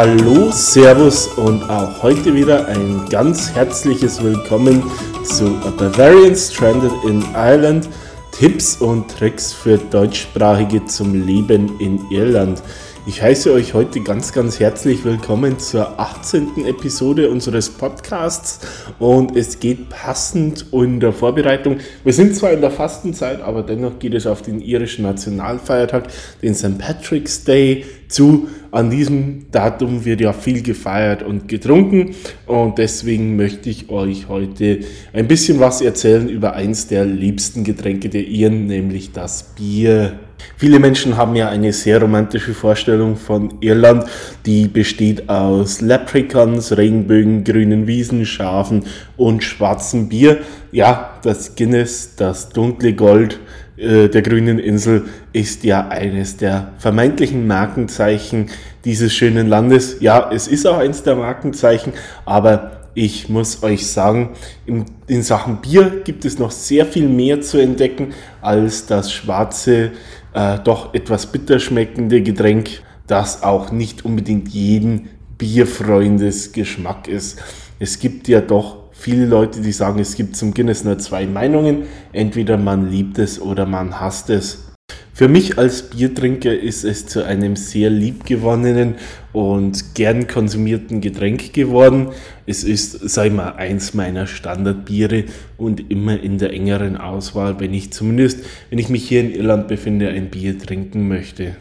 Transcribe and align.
Hallo, 0.00 0.52
Servus 0.52 1.26
und 1.26 1.68
auch 1.68 2.04
heute 2.04 2.32
wieder 2.32 2.68
ein 2.68 3.04
ganz 3.10 3.52
herzliches 3.52 4.22
Willkommen 4.22 4.80
zu 5.24 5.46
A 5.64 5.70
Bavarian 5.70 6.36
Stranded 6.36 6.92
in 7.04 7.20
Ireland. 7.34 7.88
Tipps 8.30 8.76
und 8.76 9.10
Tricks 9.10 9.52
für 9.52 9.76
Deutschsprachige 9.76 10.86
zum 10.86 11.26
Leben 11.26 11.80
in 11.80 12.00
Irland. 12.12 12.62
Ich 13.08 13.20
heiße 13.22 13.52
euch 13.52 13.74
heute 13.74 14.00
ganz, 14.00 14.32
ganz 14.32 14.60
herzlich 14.60 15.04
willkommen 15.04 15.58
zur 15.58 15.98
18. 15.98 16.66
Episode 16.66 17.28
unseres 17.30 17.68
Podcasts 17.68 18.60
und 19.00 19.34
es 19.34 19.58
geht 19.58 19.88
passend 19.88 20.66
in 20.70 21.00
der 21.00 21.12
Vorbereitung. 21.12 21.78
Wir 22.04 22.12
sind 22.12 22.36
zwar 22.36 22.52
in 22.52 22.60
der 22.60 22.70
Fastenzeit, 22.70 23.40
aber 23.40 23.64
dennoch 23.64 23.98
geht 23.98 24.14
es 24.14 24.28
auf 24.28 24.42
den 24.42 24.60
irischen 24.60 25.02
Nationalfeiertag, 25.02 26.06
den 26.40 26.54
St. 26.54 26.78
Patrick's 26.78 27.42
Day, 27.42 27.84
zu. 28.08 28.48
An 28.70 28.90
diesem 28.90 29.46
Datum 29.50 30.04
wird 30.04 30.20
ja 30.20 30.34
viel 30.34 30.62
gefeiert 30.62 31.22
und 31.22 31.48
getrunken 31.48 32.14
und 32.46 32.76
deswegen 32.76 33.34
möchte 33.34 33.70
ich 33.70 33.88
euch 33.88 34.28
heute 34.28 34.80
ein 35.14 35.26
bisschen 35.26 35.58
was 35.58 35.80
erzählen 35.80 36.28
über 36.28 36.52
eins 36.52 36.86
der 36.86 37.06
liebsten 37.06 37.64
Getränke 37.64 38.10
der 38.10 38.26
Iren, 38.26 38.66
nämlich 38.66 39.12
das 39.12 39.54
Bier. 39.56 40.18
Viele 40.56 40.78
Menschen 40.80 41.16
haben 41.16 41.34
ja 41.34 41.48
eine 41.48 41.72
sehr 41.72 42.00
romantische 42.00 42.52
Vorstellung 42.52 43.16
von 43.16 43.54
Irland, 43.60 44.04
die 44.44 44.68
besteht 44.68 45.28
aus 45.28 45.80
Leprechauns, 45.80 46.76
Regenbögen, 46.76 47.44
grünen 47.44 47.86
Wiesen, 47.86 48.26
Schafen 48.26 48.84
und 49.16 49.42
schwarzem 49.42 50.08
Bier. 50.08 50.38
Ja, 50.72 51.18
das 51.22 51.56
Guinness, 51.56 52.16
das 52.16 52.50
dunkle 52.50 52.92
Gold 52.92 53.40
äh, 53.78 54.08
der 54.08 54.22
grünen 54.22 54.58
Insel 54.58 55.04
ist 55.32 55.62
ja 55.64 55.88
eines 55.88 56.36
der 56.36 56.72
vermeintlichen 56.78 57.46
Markenzeichen 57.46 58.50
dieses 58.84 59.12
schönen 59.12 59.46
Landes. 59.46 60.00
Ja, 60.00 60.30
es 60.32 60.48
ist 60.48 60.66
auch 60.66 60.78
eines 60.78 61.02
der 61.04 61.14
Markenzeichen, 61.14 61.92
aber 62.24 62.78
ich 62.94 63.28
muss 63.28 63.62
euch 63.62 63.86
sagen, 63.86 64.30
in, 64.66 65.22
Sachen 65.22 65.60
Bier 65.60 66.02
gibt 66.04 66.24
es 66.24 66.40
noch 66.40 66.50
sehr 66.50 66.84
viel 66.84 67.08
mehr 67.08 67.40
zu 67.40 67.58
entdecken 67.58 68.12
als 68.40 68.86
das 68.86 69.12
schwarze, 69.12 69.92
äh, 70.34 70.58
doch 70.64 70.94
etwas 70.94 71.26
bitter 71.26 71.60
schmeckende 71.60 72.22
Getränk, 72.22 72.82
das 73.06 73.44
auch 73.44 73.70
nicht 73.70 74.04
unbedingt 74.04 74.48
jeden 74.48 75.10
Bierfreundes 75.38 76.50
Geschmack 76.50 77.06
ist. 77.06 77.40
Es 77.78 78.00
gibt 78.00 78.26
ja 78.26 78.40
doch 78.40 78.77
viele 78.98 79.26
Leute, 79.26 79.60
die 79.60 79.72
sagen, 79.72 80.00
es 80.00 80.16
gibt 80.16 80.36
zum 80.36 80.52
Guinness 80.52 80.84
nur 80.84 80.98
zwei 80.98 81.26
Meinungen. 81.26 81.84
Entweder 82.12 82.56
man 82.56 82.90
liebt 82.90 83.18
es 83.18 83.40
oder 83.40 83.64
man 83.64 84.00
hasst 84.00 84.28
es. 84.28 84.64
Für 85.12 85.28
mich 85.28 85.58
als 85.58 85.90
Biertrinker 85.90 86.56
ist 86.56 86.84
es 86.84 87.06
zu 87.06 87.24
einem 87.24 87.56
sehr 87.56 87.90
liebgewonnenen 87.90 88.94
und 89.32 89.96
gern 89.96 90.28
konsumierten 90.28 91.00
Getränk 91.00 91.52
geworden. 91.52 92.10
Es 92.46 92.62
ist, 92.62 93.18
ich 93.18 93.32
mal, 93.32 93.54
eins 93.56 93.94
meiner 93.94 94.28
Standardbiere 94.28 95.24
und 95.56 95.90
immer 95.90 96.20
in 96.20 96.38
der 96.38 96.52
engeren 96.52 96.96
Auswahl, 96.96 97.58
wenn 97.58 97.74
ich 97.74 97.92
zumindest, 97.92 98.44
wenn 98.70 98.78
ich 98.78 98.90
mich 98.90 99.08
hier 99.08 99.20
in 99.20 99.34
Irland 99.34 99.66
befinde, 99.66 100.08
ein 100.08 100.30
Bier 100.30 100.56
trinken 100.56 101.08
möchte. 101.08 101.56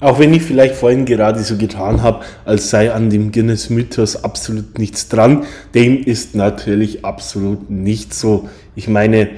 Auch 0.00 0.18
wenn 0.18 0.32
ich 0.32 0.42
vielleicht 0.42 0.74
vorhin 0.74 1.04
gerade 1.04 1.40
so 1.40 1.58
getan 1.58 2.02
habe, 2.02 2.24
als 2.46 2.70
sei 2.70 2.90
an 2.90 3.10
dem 3.10 3.32
Guinness-Mythos 3.32 4.24
absolut 4.24 4.78
nichts 4.78 5.08
dran, 5.08 5.44
dem 5.74 6.02
ist 6.02 6.34
natürlich 6.34 7.04
absolut 7.04 7.68
nicht 7.70 8.14
so. 8.14 8.48
Ich 8.74 8.88
meine, 8.88 9.28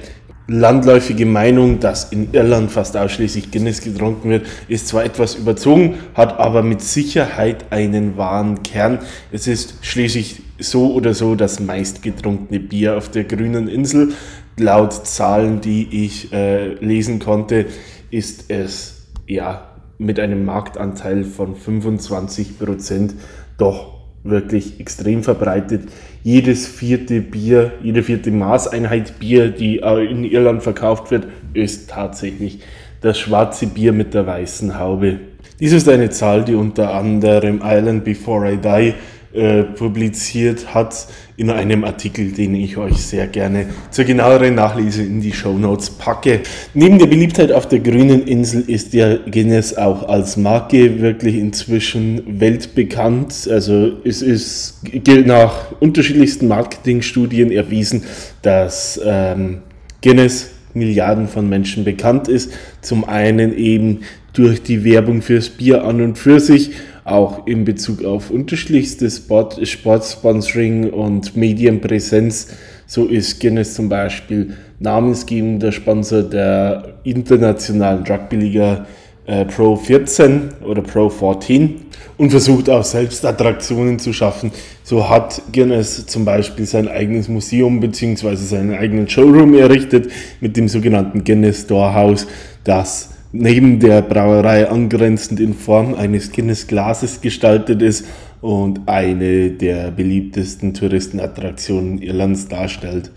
landläufige 0.47 1.25
Meinung, 1.25 1.81
dass 1.81 2.11
in 2.13 2.29
Irland 2.31 2.71
fast 2.71 2.95
ausschließlich 2.95 3.51
Guinness 3.51 3.81
getrunken 3.81 4.29
wird, 4.29 4.47
ist 4.69 4.87
zwar 4.87 5.03
etwas 5.03 5.35
überzogen, 5.35 5.95
hat 6.13 6.39
aber 6.39 6.63
mit 6.63 6.81
Sicherheit 6.81 7.65
einen 7.71 8.15
wahren 8.15 8.63
Kern. 8.63 8.99
Es 9.33 9.47
ist 9.47 9.75
schließlich 9.81 10.43
so 10.59 10.93
oder 10.93 11.13
so 11.13 11.35
das 11.35 11.59
meistgetrunkene 11.59 12.61
Bier 12.61 12.97
auf 12.97 13.09
der 13.09 13.25
grünen 13.25 13.67
Insel. 13.67 14.13
Laut 14.57 14.93
Zahlen, 14.93 15.59
die 15.59 16.05
ich 16.05 16.31
äh, 16.31 16.75
lesen 16.75 17.19
konnte, 17.19 17.65
ist 18.11 18.45
es 18.49 19.07
ja 19.27 19.72
mit 20.05 20.19
einem 20.19 20.45
Marktanteil 20.45 21.23
von 21.23 21.55
25 21.55 22.59
Prozent 22.59 23.15
doch 23.57 23.93
wirklich 24.23 24.79
extrem 24.79 25.23
verbreitet. 25.23 25.89
Jedes 26.23 26.67
vierte 26.67 27.21
Bier, 27.21 27.73
jede 27.81 28.03
vierte 28.03 28.31
Maßeinheit 28.31 29.19
Bier, 29.19 29.49
die 29.49 29.77
in 29.77 30.23
Irland 30.23 30.63
verkauft 30.63 31.11
wird, 31.11 31.27
ist 31.53 31.89
tatsächlich 31.89 32.59
das 33.01 33.19
schwarze 33.19 33.67
Bier 33.67 33.91
mit 33.91 34.13
der 34.13 34.25
weißen 34.25 34.79
Haube. 34.79 35.19
Dies 35.59 35.73
ist 35.73 35.89
eine 35.89 36.09
Zahl, 36.09 36.45
die 36.45 36.55
unter 36.55 36.93
anderem 36.93 37.61
Island 37.63 38.05
Before 38.05 38.53
I 38.53 38.57
Die 38.57 38.93
äh, 39.33 39.63
publiziert 39.63 40.75
hat 40.75 41.07
in 41.37 41.49
einem 41.49 41.83
Artikel, 41.83 42.31
den 42.31 42.53
ich 42.53 42.77
euch 42.77 42.97
sehr 42.97 43.25
gerne 43.25 43.65
zur 43.89 44.05
genaueren 44.05 44.53
Nachlese 44.53 45.01
in 45.01 45.21
die 45.21 45.31
Show 45.31 45.57
Notes 45.57 45.89
packe. 45.89 46.41
Neben 46.75 46.99
der 46.99 47.07
Beliebtheit 47.07 47.51
auf 47.51 47.67
der 47.67 47.79
grünen 47.79 48.27
Insel 48.27 48.61
ist 48.67 48.93
der 48.93 49.17
Guinness 49.17 49.75
auch 49.75 50.07
als 50.07 50.37
Marke 50.37 51.01
wirklich 51.01 51.35
inzwischen 51.35 52.39
weltbekannt. 52.39 53.47
Also 53.49 53.93
es 54.03 54.21
ist 54.21 54.81
nach 55.25 55.71
unterschiedlichsten 55.79 56.47
Marketingstudien 56.47 57.51
erwiesen, 57.51 58.03
dass 58.43 59.01
ähm, 59.03 59.63
Guinness 60.03 60.51
Milliarden 60.75 61.27
von 61.27 61.49
Menschen 61.49 61.83
bekannt 61.83 62.27
ist. 62.27 62.51
Zum 62.81 63.03
einen 63.03 63.57
eben 63.57 64.01
durch 64.33 64.63
die 64.63 64.83
Werbung 64.83 65.21
fürs 65.21 65.49
Bier 65.49 65.83
an 65.83 66.01
und 66.01 66.17
für 66.17 66.39
sich 66.39 66.71
auch 67.05 67.47
in 67.47 67.65
Bezug 67.65 68.03
auf 68.05 68.29
unterschiedlichste 68.29 69.09
Sport, 69.09 69.65
Sportsponsoring 69.67 70.89
und 70.89 71.35
Medienpräsenz. 71.35 72.47
So 72.85 73.05
ist 73.05 73.39
Guinness 73.39 73.73
zum 73.73 73.89
Beispiel 73.89 74.55
namensgebender 74.79 75.71
Sponsor 75.71 76.21
der 76.23 76.95
internationalen 77.03 78.03
Rugby-Liga 78.03 78.85
äh, 79.25 79.45
Pro 79.45 79.75
14 79.75 80.49
oder 80.65 80.81
Pro 80.81 81.09
14 81.09 81.75
und 82.17 82.29
versucht 82.29 82.69
auch 82.69 82.83
selbst 82.83 83.25
Attraktionen 83.25 83.97
zu 83.99 84.11
schaffen. 84.11 84.51
So 84.83 85.09
hat 85.09 85.41
Guinness 85.51 86.05
zum 86.05 86.25
Beispiel 86.25 86.65
sein 86.65 86.87
eigenes 86.87 87.29
Museum 87.29 87.79
bzw. 87.79 88.35
seinen 88.35 88.73
eigenen 88.73 89.07
Showroom 89.07 89.53
errichtet 89.53 90.11
mit 90.41 90.57
dem 90.57 90.67
sogenannten 90.67 91.23
Guinness 91.23 91.61
Storehouse, 91.61 92.27
das 92.65 93.12
neben 93.33 93.79
der 93.79 94.03
Brauerei 94.03 94.69
angrenzend 94.69 95.39
in 95.39 95.53
Form 95.53 95.95
eines 95.95 96.31
Guinness-Glases 96.31 97.19
gestaltet 97.19 97.81
ist 97.81 98.05
und 98.41 98.81
eine 98.85 99.49
der 99.49 99.89
beliebtesten 99.91 100.73
Touristenattraktionen 100.73 102.01
Irlands 102.01 102.47
darstellt. 102.47 103.11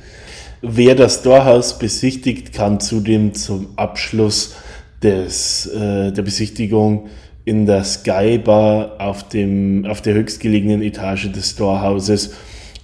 Wer 0.63 0.95
das 0.95 1.23
Torhaus 1.23 1.79
besichtigt, 1.79 2.55
kann 2.55 2.81
zudem 2.81 3.35
zum 3.35 3.69
Abschluss 3.77 4.57
des, 5.03 5.67
äh, 5.67 6.13
der 6.13 6.23
Besichtigung 6.23 7.09
in 7.45 7.67
der 7.67 7.85
Sky 7.85 8.39
Bar 8.39 8.97
auf, 8.99 9.29
dem, 9.29 9.85
auf 9.85 10.01
der 10.01 10.15
höchstgelegenen 10.15 10.81
Etage 10.81 11.31
des 11.31 11.57
Torhauses 11.57 12.35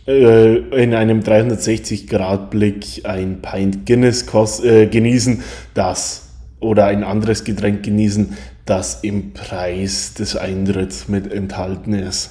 äh, 0.07 0.57
in 0.83 0.93
einem 0.93 1.21
360-Grad-Blick 1.21 3.03
ein 3.05 3.41
Pint 3.41 3.87
Guinness 3.87 4.27
äh, 4.63 4.87
genießen, 4.87 5.43
das 5.73 6.32
oder 6.63 6.87
ein 6.87 7.05
anderes 7.05 7.45
Getränk 7.45 7.83
genießen, 7.83 8.37
das 8.65 9.03
im 9.03 9.33
Preis 9.33 10.15
des 10.15 10.37
Eintritts 10.37 11.09
mit 11.09 11.33
enthalten 11.33 11.95
ist. 11.95 12.31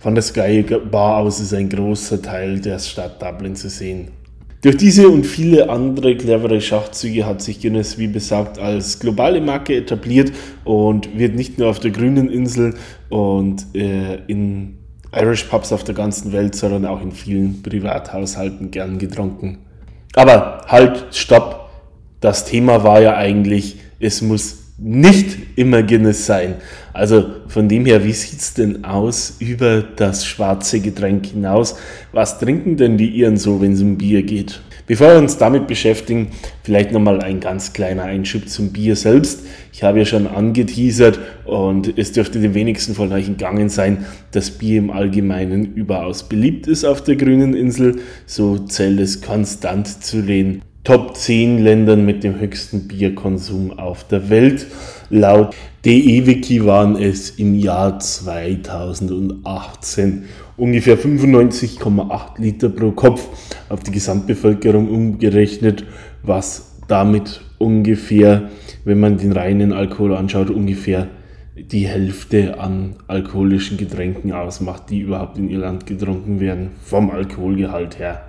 Von 0.00 0.14
der 0.14 0.22
Sky 0.22 0.62
Bar 0.90 1.18
aus 1.18 1.40
ist 1.40 1.52
ein 1.54 1.68
großer 1.68 2.22
Teil 2.22 2.60
der 2.60 2.78
Stadt 2.78 3.22
Dublin 3.22 3.54
zu 3.54 3.68
sehen. 3.68 4.08
Durch 4.62 4.78
diese 4.78 5.08
und 5.08 5.24
viele 5.24 5.68
andere 5.68 6.16
clevere 6.16 6.60
Schachzüge 6.60 7.26
hat 7.26 7.42
sich 7.42 7.60
Guinness, 7.60 7.98
wie 7.98 8.08
besagt, 8.08 8.58
als 8.58 8.98
globale 8.98 9.40
Marke 9.40 9.76
etabliert 9.76 10.32
und 10.64 11.16
wird 11.18 11.34
nicht 11.34 11.58
nur 11.58 11.68
auf 11.68 11.78
der 11.78 11.90
grünen 11.90 12.30
Insel 12.30 12.74
und 13.10 13.66
äh, 13.74 14.16
in 14.26 14.78
Irish 15.14 15.44
Pubs 15.44 15.72
auf 15.72 15.84
der 15.84 15.94
ganzen 15.94 16.32
Welt, 16.32 16.54
sondern 16.54 16.86
auch 16.86 17.00
in 17.00 17.12
vielen 17.12 17.62
Privathaushalten 17.62 18.70
gern 18.70 18.98
getrunken. 18.98 19.58
Aber 20.14 20.62
halt, 20.66 21.06
stopp! 21.12 21.65
Das 22.26 22.44
Thema 22.44 22.82
war 22.82 23.00
ja 23.00 23.16
eigentlich, 23.16 23.76
es 24.00 24.20
muss 24.20 24.72
nicht 24.78 25.38
immer 25.54 25.84
Guinness 25.84 26.26
sein. 26.26 26.56
Also 26.92 27.26
von 27.46 27.68
dem 27.68 27.86
her, 27.86 28.04
wie 28.04 28.12
sieht 28.12 28.40
es 28.40 28.52
denn 28.52 28.84
aus 28.84 29.36
über 29.38 29.82
das 29.82 30.26
schwarze 30.26 30.80
Getränk 30.80 31.26
hinaus? 31.26 31.76
Was 32.10 32.40
trinken 32.40 32.76
denn 32.76 32.98
die 32.98 33.10
Iren 33.10 33.36
so, 33.36 33.60
wenn 33.60 33.74
es 33.74 33.80
um 33.80 33.96
Bier 33.96 34.24
geht? 34.24 34.60
Bevor 34.88 35.10
wir 35.10 35.18
uns 35.18 35.38
damit 35.38 35.68
beschäftigen, 35.68 36.32
vielleicht 36.64 36.90
nochmal 36.90 37.20
ein 37.20 37.38
ganz 37.38 37.72
kleiner 37.72 38.02
Einschub 38.02 38.48
zum 38.48 38.72
Bier 38.72 38.96
selbst. 38.96 39.46
Ich 39.72 39.84
habe 39.84 40.00
ja 40.00 40.04
schon 40.04 40.26
angeteasert 40.26 41.20
und 41.44 41.96
es 41.96 42.10
dürfte 42.10 42.40
den 42.40 42.54
wenigsten 42.54 42.94
von 42.96 43.12
euch 43.12 43.28
entgangen 43.28 43.68
sein, 43.68 44.04
dass 44.32 44.50
Bier 44.50 44.78
im 44.78 44.90
Allgemeinen 44.90 45.74
überaus 45.74 46.28
beliebt 46.28 46.66
ist 46.66 46.84
auf 46.84 47.04
der 47.04 47.14
grünen 47.14 47.54
Insel. 47.54 48.00
So 48.26 48.58
zählt 48.58 48.98
es 48.98 49.22
konstant 49.22 50.02
zu 50.02 50.22
den 50.22 50.62
Top 50.86 51.16
10 51.16 51.64
Ländern 51.64 52.06
mit 52.06 52.22
dem 52.22 52.38
höchsten 52.38 52.86
Bierkonsum 52.86 53.76
auf 53.76 54.06
der 54.06 54.30
Welt. 54.30 54.68
Laut 55.10 55.56
DEWiki 55.84 56.64
waren 56.64 56.94
es 56.94 57.30
im 57.30 57.56
Jahr 57.56 57.98
2018 57.98 60.26
ungefähr 60.56 60.96
95,8 60.96 62.40
Liter 62.40 62.68
pro 62.68 62.92
Kopf 62.92 63.26
auf 63.68 63.82
die 63.82 63.90
Gesamtbevölkerung 63.90 64.88
umgerechnet, 64.88 65.84
was 66.22 66.76
damit 66.86 67.40
ungefähr, 67.58 68.50
wenn 68.84 69.00
man 69.00 69.18
den 69.18 69.32
reinen 69.32 69.72
Alkohol 69.72 70.14
anschaut, 70.14 70.50
ungefähr 70.50 71.08
die 71.56 71.88
Hälfte 71.88 72.60
an 72.60 72.94
alkoholischen 73.08 73.76
Getränken 73.76 74.30
ausmacht, 74.30 74.84
die 74.90 75.00
überhaupt 75.00 75.36
in 75.36 75.50
Irland 75.50 75.84
getrunken 75.84 76.38
werden, 76.38 76.70
vom 76.80 77.10
Alkoholgehalt 77.10 77.98
her. 77.98 78.22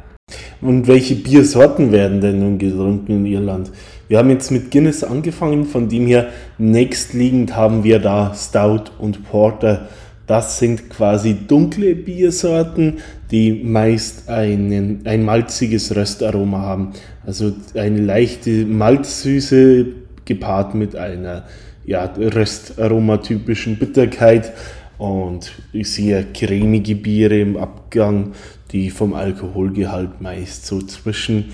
Und 0.61 0.87
welche 0.87 1.15
Biersorten 1.15 1.91
werden 1.91 2.21
denn 2.21 2.39
nun 2.39 2.57
getrunken 2.57 3.11
in 3.11 3.25
Irland? 3.25 3.71
Wir 4.07 4.17
haben 4.17 4.29
jetzt 4.29 4.51
mit 4.51 4.71
Guinness 4.71 5.03
angefangen, 5.03 5.65
von 5.65 5.89
dem 5.89 6.07
her 6.07 6.27
nächstliegend 6.57 7.55
haben 7.55 7.83
wir 7.83 7.99
da 7.99 8.33
Stout 8.33 8.91
und 8.97 9.23
Porter. 9.23 9.87
Das 10.25 10.59
sind 10.59 10.89
quasi 10.89 11.35
dunkle 11.47 11.95
Biersorten, 11.95 12.97
die 13.31 13.51
meist 13.63 14.29
einen, 14.29 15.01
ein 15.05 15.23
malziges 15.23 15.95
Röstaroma 15.95 16.59
haben. 16.59 16.93
Also 17.25 17.53
eine 17.75 18.01
leichte 18.01 18.65
Malzsüße 18.65 19.85
gepaart 20.25 20.75
mit 20.75 20.95
einer 20.95 21.45
ja, 21.85 22.05
Röstaromatypischen 22.05 23.77
Bitterkeit 23.77 24.51
und 24.97 25.51
sehr 25.81 26.23
cremige 26.33 26.95
Biere 26.95 27.39
im 27.39 27.55
Abgang, 27.57 28.33
die 28.71 28.89
vom 28.89 29.13
Alkoholgehalt 29.13 30.21
meist 30.21 30.65
so 30.65 30.81
zwischen 30.81 31.53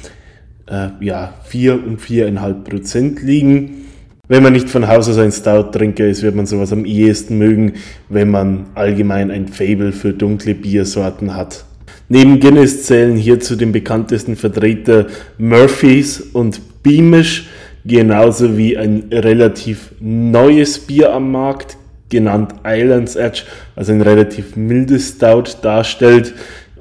äh, 0.68 0.89
ja, 1.00 1.33
4 1.45 1.74
und 1.86 2.01
4,5 2.01 2.63
Prozent 2.63 3.21
liegen. 3.21 3.86
Wenn 4.27 4.42
man 4.42 4.54
nicht 4.54 4.69
von 4.69 4.88
Haus 4.88 5.10
aus 5.10 5.18
ein 5.18 5.31
Stout-Trinker 5.31 6.07
ist, 6.07 6.24
wird 6.24 6.36
man 6.36 6.45
sowas 6.45 6.71
am 6.71 6.86
ehesten 6.86 7.38
mögen, 7.38 7.74
wenn 8.10 8.31
man 8.31 8.68
allgemein 8.74 9.30
ein 9.31 9.50
Fable 9.50 9.92
für 9.92 10.13
dunkle 10.13 10.56
Biersorten 10.56 11.36
hat. 11.36 11.65
Neben 12.10 12.39
Guinness 12.39 12.83
zählen 12.83 13.15
hier 13.15 13.39
zu 13.39 13.56
den 13.56 13.71
bekanntesten 13.71 14.36
Vertreter 14.36 15.07
Murphys 15.38 16.21
und 16.21 16.62
Beamish, 16.83 17.48
genauso 17.86 18.57
wie 18.57 18.77
ein 18.77 19.06
relativ 19.12 19.92
neues 20.00 20.80
Bier 20.80 21.13
am 21.13 21.31
Markt, 21.31 21.77
genannt 22.10 22.54
Islands 22.65 23.15
Edge, 23.15 23.44
also 23.75 23.92
ein 23.92 24.01
relativ 24.01 24.56
mildes 24.56 25.15
Stout 25.15 25.57
darstellt. 25.62 26.33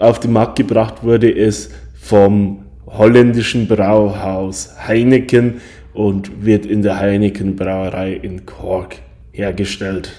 Auf 0.03 0.19
den 0.19 0.33
Markt 0.33 0.57
gebracht 0.57 1.05
wurde 1.05 1.33
es 1.33 1.71
vom 1.95 2.65
holländischen 2.89 3.69
Brauhaus 3.69 4.71
Heineken 4.89 5.61
und 5.95 6.45
wird 6.45 6.67
in 6.67 6.83
der 6.83 6.99
Heineken 6.99 7.55
Brauerei 7.55 8.15
in 8.15 8.45
Cork 8.45 8.97
hergestellt. 9.31 10.11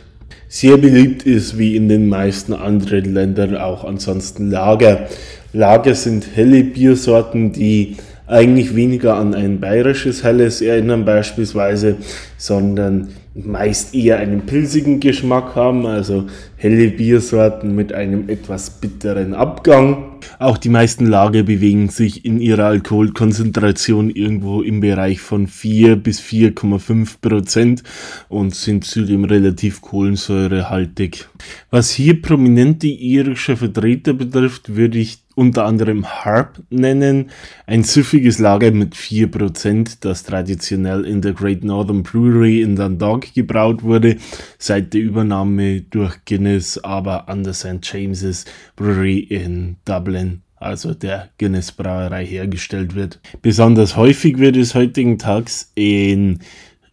Sehr 0.48 0.78
beliebt 0.78 1.24
ist 1.24 1.58
wie 1.58 1.76
in 1.76 1.90
den 1.90 2.08
meisten 2.08 2.54
anderen 2.54 3.14
Ländern 3.14 3.58
auch 3.58 3.84
ansonsten 3.84 4.52
Lager. 4.52 5.10
Lager 5.52 5.96
sind 5.96 6.28
helle 6.34 6.64
Biersorten, 6.64 7.52
die 7.52 7.98
eigentlich 8.26 8.78
weniger 8.78 9.16
an 9.16 9.34
ein 9.34 9.60
bayerisches 9.60 10.24
Helles 10.24 10.62
erinnern 10.62 11.04
beispielsweise, 11.04 11.98
sondern 12.38 13.10
meist 13.36 13.96
eher 13.96 14.18
einen 14.18 14.46
pilzigen 14.46 15.00
Geschmack 15.00 15.56
haben, 15.56 15.86
also 15.86 16.28
helle 16.56 16.90
Biersorten 16.90 17.76
mit 17.76 17.92
einem 17.92 18.30
etwas 18.30 18.70
bitteren 18.80 19.34
Abgang. 19.34 20.14
Auch 20.40 20.58
die 20.58 20.70
meisten 20.70 21.06
Lager 21.06 21.44
bewegen 21.44 21.90
sich 21.90 22.26
in 22.26 22.40
ihrer 22.40 22.66
Alkoholkonzentration 22.66 24.10
irgendwo 24.10 24.62
im 24.62 24.80
Bereich 24.80 25.20
von 25.20 25.48
4 25.48 25.96
bis 25.96 26.22
4,5 26.22 27.16
Prozent 27.22 27.84
und 28.30 28.56
sind 28.56 28.86
zudem 28.86 29.26
relativ 29.26 29.82
kohlensäurehaltig. 29.82 31.28
Was 31.72 31.92
hier 31.92 32.22
prominente 32.22 32.88
irische 32.88 33.58
Vertreter 33.58 34.14
betrifft, 34.14 34.76
würde 34.76 35.00
ich 35.00 35.23
unter 35.36 35.66
anderem 35.66 36.06
Harp 36.06 36.62
nennen, 36.70 37.32
ein 37.66 37.84
süffiges 37.84 38.40
Lager 38.40 38.72
mit 38.72 38.96
4%, 38.96 39.98
das 40.02 40.24
traditionell 40.24 41.06
in 41.06 41.22
der 41.22 41.34
Great 41.34 41.64
Northern 41.64 42.04
Brewery 42.04 42.62
in 42.62 42.76
Dundalk 42.76 43.34
gebraut 43.34 43.84
wurde, 43.84 44.18
seit 44.58 44.94
der 44.94 45.02
Übernahme 45.02 45.82
durch 45.82 46.24
Guinness 46.26 46.78
aber 46.78 47.30
an 47.30 47.44
der 47.44 47.54
St. 47.54 47.80
James's 47.82 48.46
Brewery 48.76 49.20
in 49.20 49.78
Dublin 49.86 50.42
also 50.64 50.94
der 50.94 51.30
Guinness 51.38 51.74
Brauerei 51.74 52.26
hergestellt 52.26 52.96
wird. 52.96 53.20
Besonders 53.42 53.98
häufig 53.98 54.38
wird 54.38 54.56
es 54.56 54.74
heutigen 54.74 55.20
Tags 55.20 55.72
in 55.76 56.40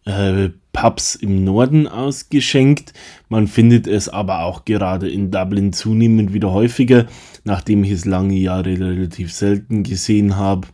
äh, 0.05 0.49
Pubs 0.73 1.15
im 1.15 1.43
Norden 1.43 1.87
ausgeschenkt. 1.87 2.93
Man 3.29 3.47
findet 3.47 3.87
es 3.87 4.09
aber 4.09 4.43
auch 4.43 4.65
gerade 4.65 5.09
in 5.09 5.31
Dublin 5.31 5.73
zunehmend 5.73 6.33
wieder 6.33 6.51
häufiger. 6.51 7.07
Nachdem 7.43 7.83
ich 7.83 7.91
es 7.91 8.05
lange 8.05 8.35
Jahre 8.35 8.79
relativ 8.79 9.33
selten 9.33 9.83
gesehen 9.83 10.37
habe, 10.37 10.67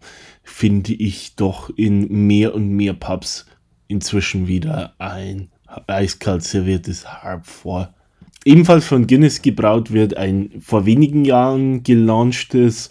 finde 0.44 0.94
ich 0.94 1.36
doch 1.36 1.70
in 1.76 2.28
mehr 2.28 2.54
und 2.56 2.70
mehr 2.70 2.94
Pubs 2.94 3.46
inzwischen 3.88 4.48
wieder 4.48 4.94
ein 4.98 5.50
eiskalt 5.88 6.44
serviertes 6.44 7.06
Harp 7.06 7.46
vor. 7.46 7.94
Ebenfalls 8.46 8.86
von 8.86 9.08
Guinness 9.08 9.42
gebraut 9.42 9.92
wird 9.92 10.16
ein 10.16 10.52
vor 10.62 10.86
wenigen 10.86 11.26
Jahren 11.26 11.84
gelaunchtes 11.84 12.90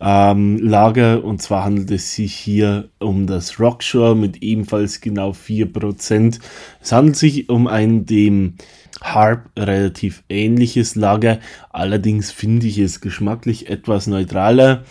ähm, 0.00 0.58
Lager. 0.58 1.24
Und 1.24 1.42
zwar 1.42 1.64
handelt 1.64 1.90
es 1.90 2.14
sich 2.14 2.34
hier 2.34 2.88
um 2.98 3.26
das 3.26 3.58
Rockshore 3.60 4.16
mit 4.16 4.42
ebenfalls 4.42 5.00
genau 5.00 5.30
4%. 5.30 6.40
Es 6.80 6.92
handelt 6.92 7.16
sich 7.16 7.48
um 7.48 7.66
ein 7.66 8.06
dem 8.06 8.54
Harp 9.02 9.50
relativ 9.58 10.22
ähnliches 10.28 10.94
Lager. 10.94 11.40
Allerdings 11.70 12.30
finde 12.30 12.66
ich 12.66 12.78
es 12.78 13.00
geschmacklich 13.00 13.68
etwas 13.68 14.06
neutraler 14.06 14.84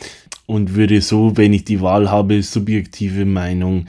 und 0.46 0.76
würde 0.76 1.02
so, 1.02 1.38
wenn 1.38 1.54
ich 1.54 1.66
die 1.66 1.82
Wahl 1.82 2.12
habe, 2.12 2.42
subjektive 2.44 3.26
Meinung 3.26 3.88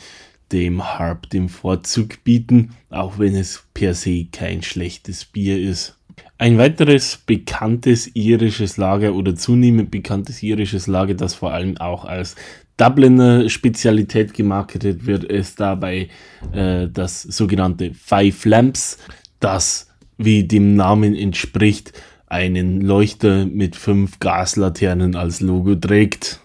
dem 0.52 0.82
Harp 0.84 1.28
den 1.30 1.48
Vorzug 1.48 2.22
bieten, 2.24 2.70
auch 2.90 3.18
wenn 3.18 3.34
es 3.34 3.64
per 3.74 3.94
se 3.94 4.26
kein 4.30 4.62
schlechtes 4.62 5.24
Bier 5.24 5.58
ist. 5.60 5.95
Ein 6.38 6.58
weiteres 6.58 7.16
bekanntes 7.24 8.14
irisches 8.14 8.76
Lager 8.76 9.14
oder 9.14 9.34
zunehmend 9.34 9.90
bekanntes 9.90 10.42
irisches 10.42 10.86
Lager, 10.86 11.14
das 11.14 11.34
vor 11.34 11.52
allem 11.52 11.78
auch 11.78 12.04
als 12.04 12.36
Dubliner 12.76 13.48
Spezialität 13.48 14.34
gemarketet 14.34 15.06
wird, 15.06 15.24
ist 15.24 15.60
dabei 15.60 16.08
äh, 16.52 16.88
das 16.88 17.22
sogenannte 17.22 17.94
Five 17.94 18.44
Lamps, 18.44 18.98
das, 19.40 19.90
wie 20.18 20.44
dem 20.44 20.74
Namen 20.74 21.14
entspricht, 21.14 21.94
einen 22.26 22.82
Leuchter 22.82 23.46
mit 23.46 23.74
fünf 23.74 24.18
Gaslaternen 24.18 25.16
als 25.16 25.40
Logo 25.40 25.74
trägt 25.74 26.40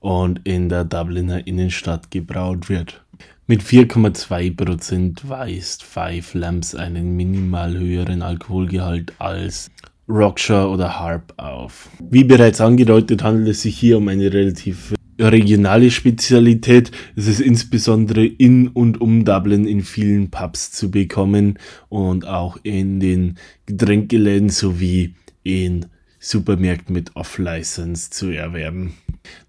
und 0.00 0.40
in 0.44 0.70
der 0.70 0.84
Dubliner 0.84 1.46
Innenstadt 1.46 2.10
gebraut 2.10 2.70
wird. 2.70 3.03
Mit 3.46 3.62
4,2% 3.62 5.28
weist 5.28 5.82
Five 5.82 6.32
Lamps 6.32 6.74
einen 6.74 7.14
minimal 7.14 7.76
höheren 7.76 8.22
Alkoholgehalt 8.22 9.12
als 9.18 9.70
Rockshire 10.08 10.70
oder 10.70 10.98
Harp 10.98 11.34
auf. 11.36 11.90
Wie 12.00 12.24
bereits 12.24 12.62
angedeutet 12.62 13.22
handelt 13.22 13.48
es 13.48 13.60
sich 13.60 13.76
hier 13.78 13.98
um 13.98 14.08
eine 14.08 14.32
relativ 14.32 14.94
regionale 15.20 15.90
Spezialität. 15.90 16.90
Es 17.16 17.26
ist 17.26 17.40
insbesondere 17.40 18.24
in 18.24 18.68
und 18.68 19.02
um 19.02 19.26
Dublin 19.26 19.66
in 19.66 19.82
vielen 19.82 20.30
Pubs 20.30 20.72
zu 20.72 20.90
bekommen 20.90 21.58
und 21.90 22.26
auch 22.26 22.56
in 22.62 22.98
den 22.98 23.36
Getränkeläden 23.66 24.48
sowie 24.48 25.16
in 25.42 25.84
Supermärkten 26.18 26.94
mit 26.94 27.14
Off-License 27.14 28.08
zu 28.08 28.30
erwerben. 28.30 28.94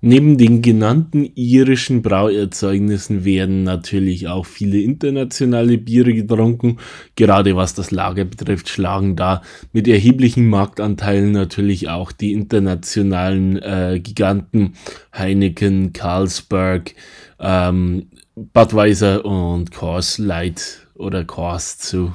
Neben 0.01 0.37
den 0.37 0.61
genannten 0.61 1.31
irischen 1.35 2.01
Brauerzeugnissen 2.01 3.25
werden 3.25 3.63
natürlich 3.63 4.27
auch 4.27 4.45
viele 4.45 4.79
internationale 4.79 5.77
Biere 5.77 6.13
getrunken. 6.13 6.77
Gerade 7.15 7.55
was 7.55 7.73
das 7.73 7.91
Lager 7.91 8.25
betrifft, 8.25 8.69
schlagen 8.69 9.15
da 9.15 9.41
mit 9.73 9.87
erheblichen 9.87 10.47
Marktanteilen 10.47 11.31
natürlich 11.31 11.89
auch 11.89 12.11
die 12.11 12.33
internationalen 12.33 13.57
äh, 13.57 13.99
Giganten 14.01 14.73
Heineken, 15.17 15.91
Carlsberg, 15.93 16.93
ähm, 17.39 18.07
Budweiser 18.35 19.25
und 19.25 19.71
Coors 19.71 20.17
Light 20.17 20.87
oder 20.93 21.23
Coors 21.23 21.79
zu. 21.79 22.13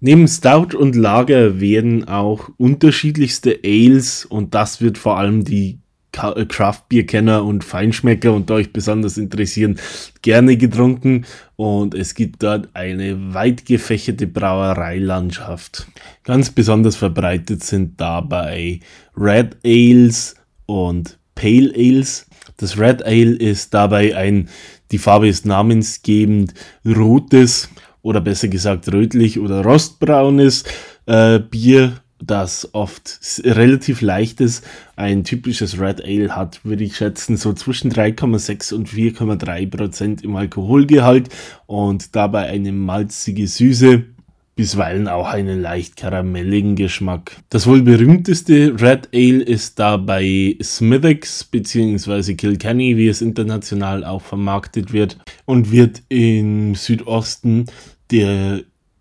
Neben 0.00 0.28
Stout 0.28 0.76
und 0.76 0.96
Lager 0.96 1.60
werden 1.60 2.08
auch 2.08 2.48
unterschiedlichste 2.56 3.60
Ales 3.64 4.24
und 4.24 4.54
das 4.54 4.80
wird 4.80 4.98
vor 4.98 5.18
allem 5.18 5.44
die 5.44 5.78
Craft-Bier-Kenner 6.12 7.44
und 7.44 7.64
Feinschmecker 7.64 8.32
und 8.32 8.50
euch 8.50 8.72
besonders 8.72 9.18
interessieren, 9.18 9.78
gerne 10.22 10.56
getrunken 10.56 11.26
und 11.56 11.94
es 11.94 12.14
gibt 12.14 12.42
dort 12.42 12.68
eine 12.74 13.34
weit 13.34 13.64
gefächerte 13.66 14.26
Brauereilandschaft. 14.26 15.86
Ganz 16.24 16.50
besonders 16.50 16.96
verbreitet 16.96 17.62
sind 17.64 18.00
dabei 18.00 18.80
Red 19.16 19.56
Ales 19.64 20.34
und 20.66 21.18
Pale 21.34 21.72
Ales. 21.74 22.26
Das 22.56 22.78
Red 22.78 23.02
Ale 23.04 23.36
ist 23.36 23.72
dabei 23.72 24.16
ein, 24.16 24.48
die 24.90 24.98
Farbe 24.98 25.28
ist 25.28 25.46
namensgebend 25.46 26.54
rotes 26.84 27.68
oder 28.02 28.20
besser 28.20 28.48
gesagt 28.48 28.92
rötlich 28.92 29.38
oder 29.38 29.62
rostbraunes 29.62 30.64
äh, 31.06 31.38
Bier, 31.38 32.00
das 32.22 32.68
oft 32.72 33.20
relativ 33.44 34.00
leicht 34.00 34.40
ist. 34.40 34.66
Ein 34.96 35.24
typisches 35.24 35.80
Red 35.80 36.04
Ale 36.04 36.36
hat, 36.36 36.64
würde 36.64 36.84
ich 36.84 36.96
schätzen, 36.96 37.36
so 37.36 37.52
zwischen 37.52 37.90
3,6 37.90 38.74
und 38.74 38.88
4,3 38.88 39.70
Prozent 39.70 40.24
im 40.24 40.36
Alkoholgehalt 40.36 41.28
und 41.66 42.14
dabei 42.14 42.48
eine 42.48 42.72
malzige 42.72 43.46
Süße 43.46 44.04
bisweilen 44.60 45.08
auch 45.08 45.28
einen 45.28 45.62
leicht 45.62 45.96
karamelligen 45.96 46.76
Geschmack. 46.76 47.36
Das 47.48 47.66
wohl 47.66 47.80
berühmteste 47.80 48.74
Red 48.78 49.08
Ale 49.14 49.42
ist 49.42 49.78
dabei 49.78 50.54
Smithix 50.62 51.44
bzw. 51.44 52.34
Kilkenny, 52.34 52.98
wie 52.98 53.08
es 53.08 53.22
international 53.22 54.04
auch 54.04 54.20
vermarktet 54.20 54.92
wird 54.92 55.16
und 55.46 55.72
wird 55.72 56.02
im 56.10 56.74
Südosten 56.74 57.64
der 58.10 58.60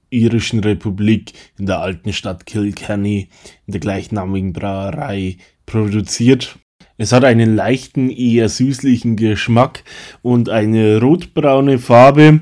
irischen 0.09 0.59
Republik 0.59 1.33
in 1.57 1.65
der 1.65 1.79
alten 1.79 2.13
Stadt 2.13 2.45
Kilkenny 2.45 3.29
in 3.65 3.71
der 3.71 3.81
gleichnamigen 3.81 4.53
Brauerei 4.53 5.37
produziert. 5.65 6.57
Es 6.97 7.11
hat 7.11 7.23
einen 7.23 7.55
leichten, 7.55 8.09
eher 8.09 8.49
süßlichen 8.49 9.15
Geschmack 9.15 9.83
und 10.21 10.49
eine 10.49 10.99
rotbraune 10.99 11.79
Farbe 11.79 12.41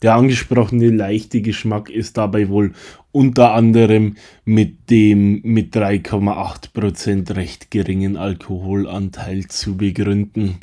der 0.00 0.14
angesprochene 0.14 0.88
leichte 0.88 1.42
Geschmack 1.42 1.90
ist 1.90 2.16
dabei 2.16 2.48
wohl 2.48 2.72
unter 3.12 3.52
anderem 3.52 4.16
mit 4.44 4.88
dem 4.90 5.42
mit 5.42 5.74
3,8% 5.76 7.34
recht 7.34 7.70
geringen 7.70 8.16
Alkoholanteil 8.16 9.46
zu 9.48 9.76
begründen. 9.76 10.56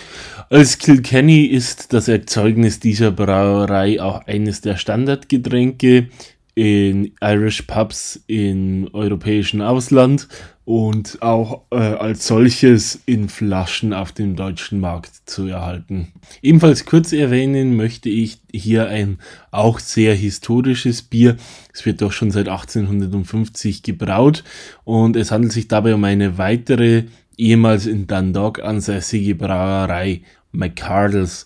Als 0.49 0.79
Kilkenny 0.79 1.45
ist 1.45 1.93
das 1.93 2.07
Erzeugnis 2.07 2.79
dieser 2.79 3.11
Brauerei 3.11 4.01
auch 4.01 4.25
eines 4.25 4.61
der 4.61 4.77
Standardgetränke 4.77 6.09
in 6.55 7.13
Irish 7.21 7.63
Pubs 7.63 8.23
im 8.27 8.89
europäischen 8.93 9.61
Ausland 9.61 10.27
und 10.65 11.21
auch 11.21 11.63
äh, 11.71 11.75
als 11.75 12.27
solches 12.27 13.01
in 13.05 13.27
Flaschen 13.27 13.91
auf 13.91 14.11
dem 14.11 14.35
deutschen 14.35 14.79
Markt 14.79 15.11
zu 15.25 15.47
erhalten. 15.47 16.13
Ebenfalls 16.41 16.85
kurz 16.85 17.11
erwähnen 17.11 17.75
möchte 17.75 18.09
ich 18.09 18.39
hier 18.51 18.87
ein 18.87 19.17
auch 19.51 19.79
sehr 19.79 20.15
historisches 20.15 21.01
Bier. 21.01 21.37
Es 21.73 21.85
wird 21.85 22.01
doch 22.01 22.13
schon 22.13 22.31
seit 22.31 22.47
1850 22.47 23.83
gebraut 23.83 24.43
und 24.85 25.15
es 25.17 25.31
handelt 25.31 25.51
sich 25.51 25.67
dabei 25.67 25.95
um 25.95 26.03
eine 26.03 26.37
weitere 26.37 27.05
ehemals 27.37 27.85
in 27.85 28.07
Dundalk 28.07 28.63
ansässige 28.63 29.35
Brauerei 29.35 30.21
McCardles. 30.51 31.45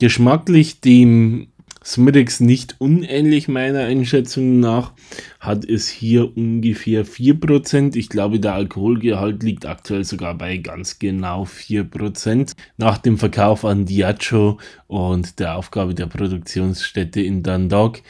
Geschmacklich 0.00 0.80
dem 0.80 1.48
Smithix 1.88 2.40
nicht 2.40 2.76
unähnlich 2.80 3.48
meiner 3.48 3.80
Einschätzung 3.80 4.60
nach, 4.60 4.92
hat 5.40 5.64
es 5.64 5.88
hier 5.88 6.36
ungefähr 6.36 7.06
4%. 7.06 7.96
Ich 7.96 8.10
glaube, 8.10 8.40
der 8.40 8.52
Alkoholgehalt 8.52 9.42
liegt 9.42 9.64
aktuell 9.64 10.04
sogar 10.04 10.34
bei 10.34 10.58
ganz 10.58 10.98
genau 10.98 11.44
4%. 11.44 12.52
Nach 12.76 12.98
dem 12.98 13.16
Verkauf 13.16 13.64
an 13.64 13.86
Diageo 13.86 14.58
und 14.86 15.38
der 15.38 15.56
Aufgabe 15.56 15.94
der 15.94 16.06
Produktionsstätte 16.06 17.22
in 17.22 17.42
Dundalk 17.42 18.02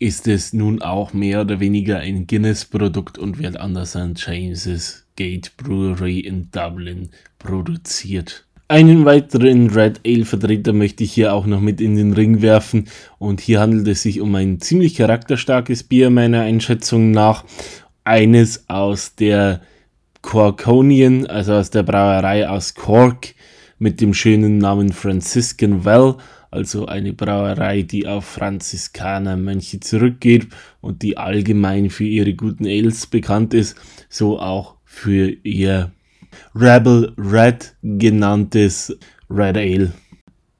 ist 0.00 0.26
es 0.26 0.52
nun 0.52 0.82
auch 0.82 1.12
mehr 1.12 1.42
oder 1.42 1.60
weniger 1.60 1.98
ein 1.98 2.26
Guinness-Produkt 2.26 3.16
und 3.16 3.38
wird 3.38 3.58
an 3.58 3.74
der 3.74 3.86
St. 3.86 4.16
James's 4.16 5.06
Gate 5.14 5.56
Brewery 5.56 6.18
in 6.18 6.50
Dublin 6.50 7.10
produziert. 7.38 8.44
Einen 8.70 9.04
weiteren 9.04 9.68
Red 9.70 10.02
Ale 10.06 10.24
Vertreter 10.24 10.72
möchte 10.72 11.02
ich 11.02 11.12
hier 11.12 11.34
auch 11.34 11.44
noch 11.44 11.60
mit 11.60 11.80
in 11.80 11.96
den 11.96 12.12
Ring 12.12 12.40
werfen 12.40 12.86
und 13.18 13.40
hier 13.40 13.58
handelt 13.58 13.88
es 13.88 14.02
sich 14.02 14.20
um 14.20 14.32
ein 14.36 14.60
ziemlich 14.60 14.94
charakterstarkes 14.94 15.82
Bier 15.82 16.08
meiner 16.08 16.42
Einschätzung 16.42 17.10
nach. 17.10 17.44
Eines 18.04 18.68
aus 18.68 19.16
der 19.16 19.62
Corkonian, 20.22 21.26
also 21.26 21.54
aus 21.54 21.70
der 21.70 21.82
Brauerei 21.82 22.48
aus 22.48 22.76
Cork 22.76 23.34
mit 23.80 24.00
dem 24.00 24.14
schönen 24.14 24.58
Namen 24.58 24.92
Franciscan 24.92 25.84
Well, 25.84 26.14
also 26.52 26.86
eine 26.86 27.12
Brauerei, 27.12 27.82
die 27.82 28.06
auf 28.06 28.24
Franziskanermönche 28.24 29.80
zurückgeht 29.80 30.46
und 30.80 31.02
die 31.02 31.16
allgemein 31.16 31.90
für 31.90 32.04
ihre 32.04 32.34
guten 32.34 32.66
Ales 32.66 33.08
bekannt 33.08 33.52
ist, 33.52 33.74
so 34.08 34.38
auch 34.38 34.76
für 34.84 35.28
ihr 35.42 35.90
Rebel 36.54 37.12
Red 37.16 37.74
genanntes 37.82 38.96
Red 39.28 39.56
Ale. 39.56 39.92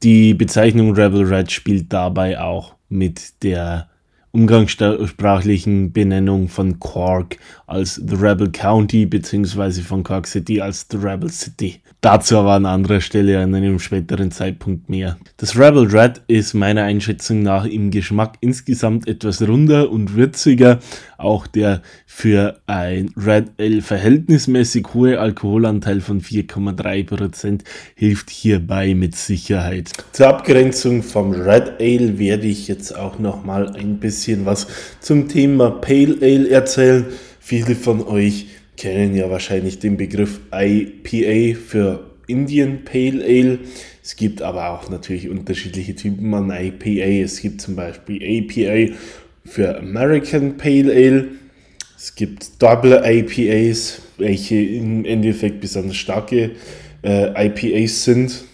Die 0.02 0.34
Bezeichnung 0.34 0.94
Rebel 0.94 1.24
Red 1.24 1.52
spielt 1.52 1.92
dabei 1.92 2.40
auch 2.40 2.74
mit 2.88 3.42
der 3.42 3.89
umgangssprachlichen 4.32 5.92
Benennung 5.92 6.48
von 6.48 6.78
Cork 6.78 7.38
als 7.66 7.96
The 7.96 8.14
Rebel 8.14 8.50
County 8.50 9.06
bzw. 9.06 9.82
von 9.82 10.02
Cork 10.02 10.26
City 10.26 10.60
als 10.60 10.86
The 10.90 10.98
Rebel 10.98 11.30
City. 11.30 11.80
Dazu 12.00 12.38
aber 12.38 12.52
an 12.52 12.64
anderer 12.64 13.00
Stelle 13.00 13.42
an 13.42 13.54
einem 13.54 13.78
späteren 13.78 14.30
Zeitpunkt 14.30 14.88
mehr. 14.88 15.18
Das 15.36 15.58
Rebel 15.58 15.86
Red 15.86 16.22
ist 16.28 16.54
meiner 16.54 16.84
Einschätzung 16.84 17.42
nach 17.42 17.66
im 17.66 17.90
Geschmack 17.90 18.38
insgesamt 18.40 19.06
etwas 19.06 19.46
runder 19.46 19.90
und 19.90 20.14
würziger. 20.14 20.78
Auch 21.18 21.46
der 21.46 21.82
für 22.06 22.60
ein 22.66 23.10
Red 23.16 23.50
Ale 23.58 23.82
verhältnismäßig 23.82 24.86
hohe 24.94 25.20
Alkoholanteil 25.20 26.00
von 26.00 26.22
4,3% 26.22 27.60
hilft 27.94 28.30
hierbei 28.30 28.94
mit 28.94 29.14
Sicherheit. 29.14 29.90
Zur 30.12 30.28
Abgrenzung 30.28 31.02
vom 31.02 31.32
Red 31.32 31.80
Ale 31.80 32.18
werde 32.18 32.46
ich 32.46 32.68
jetzt 32.68 32.96
auch 32.96 33.18
nochmal 33.18 33.76
ein 33.76 33.98
bisschen 33.98 34.19
was 34.44 34.66
zum 35.00 35.28
Thema 35.28 35.70
Pale 35.70 36.16
Ale 36.20 36.48
erzählen. 36.50 37.06
Viele 37.40 37.74
von 37.74 38.02
euch 38.06 38.46
kennen 38.76 39.14
ja 39.14 39.30
wahrscheinlich 39.30 39.78
den 39.78 39.96
Begriff 39.96 40.40
IPA 40.52 41.58
für 41.58 42.10
Indian 42.26 42.84
Pale 42.84 43.22
Ale. 43.24 43.58
Es 44.02 44.16
gibt 44.16 44.40
aber 44.42 44.70
auch 44.70 44.88
natürlich 44.88 45.28
unterschiedliche 45.28 45.94
Typen 45.94 46.32
an 46.32 46.50
IPA. 46.50 47.24
Es 47.24 47.40
gibt 47.40 47.60
zum 47.60 47.76
Beispiel 47.76 48.22
APA 48.22 48.94
für 49.44 49.78
American 49.78 50.56
Pale 50.56 50.92
Ale. 50.92 51.28
Es 51.96 52.14
gibt 52.14 52.62
Double 52.62 53.02
IPAs, 53.04 54.00
welche 54.16 54.56
im 54.56 55.04
Endeffekt 55.04 55.60
besonders 55.60 55.96
starke 55.96 56.52
äh, 57.02 57.46
IPAs 57.46 58.04
sind. 58.04 58.44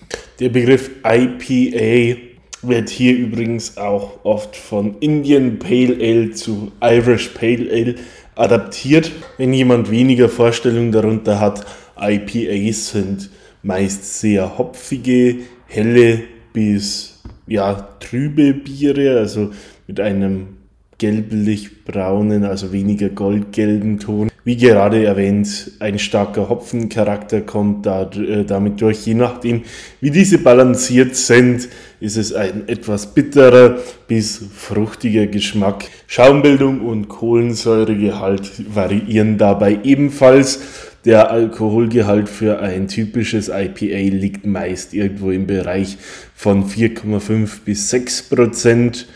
Der 0.40 0.48
Begriff 0.48 0.90
IPA 1.04 2.25
wird 2.62 2.88
hier 2.88 3.16
übrigens 3.16 3.76
auch 3.76 4.24
oft 4.24 4.56
von 4.56 4.96
Indian 5.00 5.58
Pale 5.58 5.96
Ale 6.00 6.30
zu 6.32 6.72
Irish 6.80 7.28
Pale 7.28 7.70
Ale 7.70 7.94
adaptiert. 8.34 9.10
Wenn 9.38 9.52
jemand 9.52 9.90
weniger 9.90 10.28
Vorstellung 10.28 10.92
darunter 10.92 11.40
hat, 11.40 11.66
IPAs 11.98 12.90
sind 12.90 13.30
meist 13.62 14.20
sehr 14.20 14.58
hopfige, 14.58 15.38
helle 15.66 16.22
bis 16.52 17.22
ja, 17.46 17.88
trübe 18.00 18.54
Biere, 18.54 19.18
also 19.18 19.50
mit 19.86 20.00
einem 20.00 20.56
gelblich-braunen, 20.98 22.44
also 22.44 22.72
weniger 22.72 23.08
goldgelben 23.08 23.98
Ton. 23.98 24.30
Wie 24.46 24.56
gerade 24.56 25.04
erwähnt, 25.04 25.72
ein 25.80 25.98
starker 25.98 26.48
Hopfencharakter 26.48 27.40
kommt 27.40 27.84
da, 27.84 28.08
äh, 28.12 28.44
damit 28.44 28.80
durch. 28.80 29.04
Je 29.04 29.14
nachdem, 29.14 29.64
wie 30.00 30.12
diese 30.12 30.38
balanciert 30.38 31.16
sind, 31.16 31.68
ist 31.98 32.16
es 32.16 32.32
ein 32.32 32.68
etwas 32.68 33.12
bitterer 33.12 33.78
bis 34.06 34.40
fruchtiger 34.54 35.26
Geschmack. 35.26 35.86
Schaumbildung 36.06 36.82
und 36.82 37.08
Kohlensäuregehalt 37.08 38.72
variieren 38.72 39.36
dabei 39.36 39.80
ebenfalls. 39.82 40.60
Der 41.04 41.32
Alkoholgehalt 41.32 42.28
für 42.28 42.60
ein 42.60 42.86
typisches 42.86 43.48
IPA 43.48 44.14
liegt 44.14 44.46
meist 44.46 44.94
irgendwo 44.94 45.32
im 45.32 45.48
Bereich 45.48 45.98
von 46.36 46.70
4,5 46.70 47.64
bis 47.64 47.90
6 47.90 48.22
Prozent. 48.28 49.08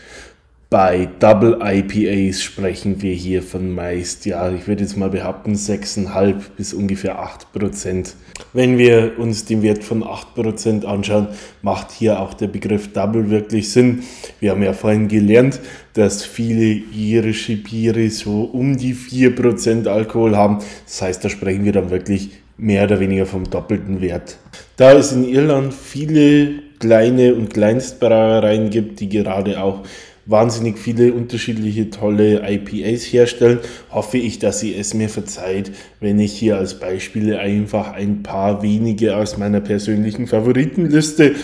Bei 0.73 1.09
Double 1.19 1.59
IPAs 1.61 2.41
sprechen 2.41 3.01
wir 3.01 3.13
hier 3.13 3.43
von 3.43 3.75
meist, 3.75 4.25
ja, 4.25 4.49
ich 4.53 4.69
würde 4.69 4.83
jetzt 4.83 4.95
mal 4.95 5.09
behaupten, 5.09 5.53
6,5 5.53 6.35
bis 6.55 6.73
ungefähr 6.73 7.19
8 7.19 7.51
Prozent. 7.51 8.15
Wenn 8.53 8.77
wir 8.77 9.19
uns 9.19 9.43
den 9.43 9.63
Wert 9.63 9.83
von 9.83 10.01
8 10.01 10.33
Prozent 10.33 10.85
anschauen, 10.85 11.27
macht 11.61 11.91
hier 11.91 12.21
auch 12.21 12.33
der 12.33 12.47
Begriff 12.47 12.93
Double 12.93 13.29
wirklich 13.29 13.69
Sinn. 13.69 14.03
Wir 14.39 14.51
haben 14.51 14.63
ja 14.63 14.71
vorhin 14.71 15.09
gelernt, 15.09 15.59
dass 15.91 16.23
viele 16.23 16.81
irische 16.95 17.57
Biere 17.57 18.09
so 18.09 18.43
um 18.43 18.77
die 18.77 18.93
4 18.93 19.35
Prozent 19.35 19.89
Alkohol 19.89 20.37
haben. 20.37 20.59
Das 20.85 21.01
heißt, 21.01 21.25
da 21.25 21.27
sprechen 21.27 21.65
wir 21.65 21.73
dann 21.73 21.89
wirklich 21.89 22.29
mehr 22.55 22.85
oder 22.85 23.01
weniger 23.01 23.25
vom 23.25 23.43
doppelten 23.43 23.99
Wert. 23.99 24.37
Da 24.77 24.93
es 24.93 25.11
in 25.11 25.27
Irland 25.27 25.73
viele 25.73 26.61
kleine 26.79 27.35
und 27.35 27.53
Kleinstbrauereien 27.53 28.69
gibt, 28.69 29.01
die 29.01 29.09
gerade 29.09 29.61
auch 29.61 29.83
wahnsinnig 30.25 30.77
viele 30.77 31.13
unterschiedliche 31.13 31.89
tolle 31.89 32.43
IPAs 32.47 33.03
herstellen, 33.03 33.59
hoffe 33.91 34.17
ich, 34.17 34.39
dass 34.39 34.59
sie 34.59 34.75
es 34.75 34.93
mir 34.93 35.09
verzeiht, 35.09 35.71
wenn 35.99 36.19
ich 36.19 36.33
hier 36.33 36.57
als 36.57 36.79
Beispiele 36.79 37.39
einfach 37.39 37.93
ein 37.93 38.23
paar 38.23 38.61
wenige 38.61 39.15
aus 39.15 39.37
meiner 39.37 39.59
persönlichen 39.59 40.27
Favoritenliste 40.27 41.35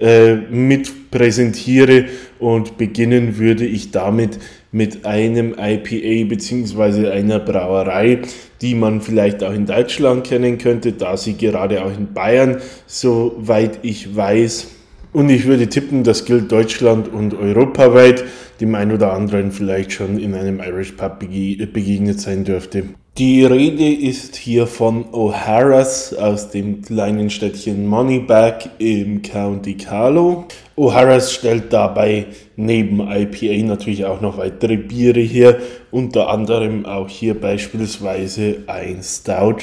äh, 0.00 0.34
mit 0.34 1.10
präsentiere 1.10 2.06
und 2.38 2.76
beginnen 2.78 3.38
würde 3.38 3.64
ich 3.66 3.90
damit 3.92 4.38
mit 4.72 5.04
einem 5.04 5.54
IPA 5.56 6.28
bzw. 6.28 7.10
einer 7.10 7.38
Brauerei, 7.38 8.22
die 8.62 8.74
man 8.74 9.02
vielleicht 9.02 9.44
auch 9.44 9.52
in 9.52 9.66
Deutschland 9.66 10.24
kennen 10.24 10.58
könnte, 10.58 10.92
da 10.92 11.16
sie 11.16 11.34
gerade 11.34 11.84
auch 11.84 11.96
in 11.96 12.14
Bayern, 12.14 12.56
soweit 12.86 13.80
ich 13.82 14.16
weiß, 14.16 14.68
und 15.12 15.28
ich 15.28 15.46
würde 15.46 15.68
tippen, 15.68 16.04
das 16.04 16.24
gilt 16.24 16.50
Deutschland 16.50 17.12
und 17.12 17.34
europaweit, 17.34 18.24
dem 18.60 18.74
einen 18.74 18.92
oder 18.92 19.12
anderen 19.12 19.52
vielleicht 19.52 19.92
schon 19.92 20.18
in 20.18 20.34
einem 20.34 20.60
Irish 20.60 20.92
Pub 20.92 21.18
begegnet 21.18 22.20
sein 22.20 22.44
dürfte. 22.44 22.84
Die 23.18 23.44
Rede 23.44 23.92
ist 23.92 24.36
hier 24.36 24.66
von 24.66 25.04
O'Hara's 25.12 26.14
aus 26.14 26.48
dem 26.48 26.80
kleinen 26.80 27.28
Städtchen 27.28 27.86
Moneybag 27.86 28.70
im 28.78 29.20
County 29.20 29.74
Carlow. 29.74 30.46
O'Hara's 30.76 31.30
stellt 31.30 31.74
dabei 31.74 32.28
neben 32.56 33.00
IPA 33.00 33.66
natürlich 33.66 34.06
auch 34.06 34.22
noch 34.22 34.38
weitere 34.38 34.78
Biere 34.78 35.20
her, 35.20 35.58
unter 35.90 36.30
anderem 36.30 36.86
auch 36.86 37.10
hier 37.10 37.38
beispielsweise 37.38 38.62
ein 38.66 39.02
Stout. 39.02 39.58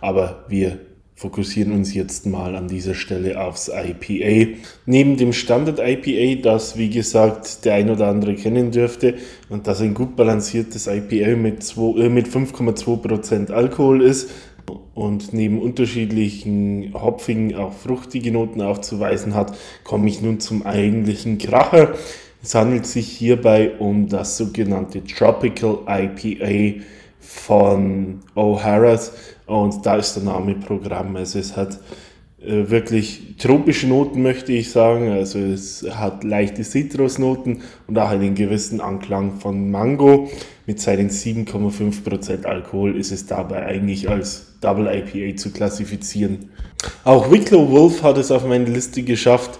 Aber 0.00 0.46
wir 0.48 0.78
fokussieren 1.18 1.72
uns 1.72 1.94
jetzt 1.94 2.26
mal 2.26 2.54
an 2.54 2.68
dieser 2.68 2.94
Stelle 2.94 3.42
aufs 3.42 3.68
IPA. 3.68 4.60
Neben 4.86 5.16
dem 5.16 5.32
Standard 5.32 5.80
IPA, 5.80 6.40
das 6.40 6.78
wie 6.78 6.90
gesagt 6.90 7.64
der 7.64 7.74
ein 7.74 7.90
oder 7.90 8.06
andere 8.06 8.36
kennen 8.36 8.70
dürfte 8.70 9.14
und 9.48 9.66
das 9.66 9.80
ein 9.80 9.94
gut 9.94 10.14
balanciertes 10.14 10.86
IPA 10.86 11.34
mit, 11.34 11.74
äh, 11.76 12.08
mit 12.08 12.28
5,2% 12.28 13.50
Alkohol 13.50 14.02
ist 14.02 14.30
und 14.94 15.32
neben 15.32 15.60
unterschiedlichen 15.60 16.94
hopfigen, 16.94 17.56
auch 17.56 17.72
fruchtige 17.72 18.30
Noten 18.30 18.62
aufzuweisen 18.62 19.34
hat, 19.34 19.58
komme 19.82 20.08
ich 20.08 20.22
nun 20.22 20.38
zum 20.38 20.64
eigentlichen 20.64 21.38
Kracher. 21.38 21.94
Es 22.44 22.54
handelt 22.54 22.86
sich 22.86 23.08
hierbei 23.08 23.72
um 23.80 24.08
das 24.08 24.36
sogenannte 24.36 25.02
Tropical 25.02 25.80
IPA 25.88 26.84
von 27.18 28.20
O'Hara's 28.36 29.10
und 29.48 29.84
da 29.84 29.96
ist 29.96 30.14
der 30.14 30.22
Name 30.22 30.54
Programm. 30.54 31.16
Also 31.16 31.38
es 31.38 31.56
hat 31.56 31.80
äh, 32.40 32.70
wirklich 32.70 33.34
tropische 33.38 33.88
Noten, 33.88 34.22
möchte 34.22 34.52
ich 34.52 34.70
sagen. 34.70 35.10
Also 35.10 35.38
es 35.38 35.84
hat 35.90 36.22
leichte 36.22 36.62
Zitrusnoten 36.62 37.62
und 37.86 37.98
auch 37.98 38.10
einen 38.10 38.34
gewissen 38.34 38.80
Anklang 38.80 39.40
von 39.40 39.70
Mango. 39.70 40.30
Mit 40.66 40.80
seinen 40.80 41.08
7,5% 41.08 42.44
Alkohol 42.44 42.96
ist 42.96 43.10
es 43.10 43.26
dabei 43.26 43.66
eigentlich 43.66 44.08
als 44.08 44.58
Double 44.60 44.86
IPA 44.86 45.36
zu 45.36 45.50
klassifizieren. 45.50 46.50
Auch 47.04 47.30
Wicklow 47.30 47.70
Wolf 47.70 48.02
hat 48.02 48.18
es 48.18 48.30
auf 48.30 48.46
meine 48.46 48.66
Liste 48.66 49.02
geschafft. 49.02 49.58